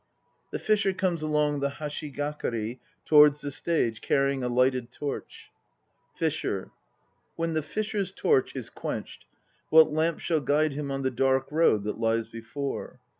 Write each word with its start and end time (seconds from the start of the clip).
(The 0.49 0.57
FISHER 0.57 0.93
comes 0.93 1.21
along 1.21 1.59
the 1.59 1.69
hashigakari 1.77 2.79
towards 3.05 3.41
the 3.41 3.51
stage 3.51 4.01
carrying 4.01 4.43
a 4.43 4.47
lighted 4.47 4.91
torch.) 4.91 5.51
FISHER. 6.15 6.71
When 7.35 7.53
the 7.53 7.61
fisher's 7.61 8.11
torch 8.11 8.55
is 8.55 8.71
quenched 8.71 9.25
What 9.69 9.93
lamp 9.93 10.19
shall 10.19 10.41
guide 10.41 10.71
him 10.73 10.89
on 10.89 11.03
the 11.03 11.11
dark 11.11 11.51
road 11.51 11.83
that 11.83 11.99
lies 11.99 12.29
before? 12.29 12.99